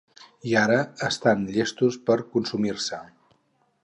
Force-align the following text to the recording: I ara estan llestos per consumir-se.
I 0.51 0.53
ara 0.61 0.77
estan 1.07 1.45
llestos 1.57 1.99
per 2.07 2.15
consumir-se. 2.37 3.03